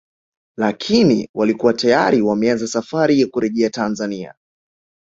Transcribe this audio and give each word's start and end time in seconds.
Lakini 0.57 1.29
walikuwa 1.33 1.73
tayari 1.73 2.21
wameanza 2.21 2.67
safari 2.67 3.21
ya 3.21 3.27
kurejea 3.27 3.69
Tanzania 3.69 4.33